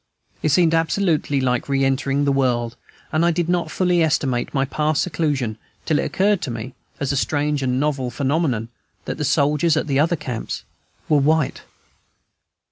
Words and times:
It 0.41 0.49
seemed 0.49 0.73
absolutely 0.73 1.39
like 1.39 1.69
re 1.69 1.85
entering 1.85 2.25
the 2.25 2.31
world; 2.31 2.75
and 3.11 3.23
I 3.23 3.29
did 3.29 3.47
not 3.47 3.69
fully 3.69 4.01
estimate 4.01 4.51
my 4.51 4.65
past 4.65 5.03
seclusion 5.03 5.59
till 5.85 5.99
it 5.99 6.05
occurred 6.05 6.41
to 6.41 6.49
me, 6.49 6.73
as 6.99 7.11
a 7.11 7.15
strange 7.15 7.61
and 7.61 7.79
novel 7.79 8.09
phenomenon, 8.09 8.69
that 9.05 9.19
the 9.19 9.23
soldiers 9.23 9.77
at 9.77 9.85
the 9.85 9.99
other 9.99 10.15
camps 10.15 10.63
were 11.07 11.19
white. 11.19 11.61